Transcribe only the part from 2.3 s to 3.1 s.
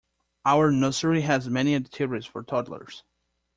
toddlers.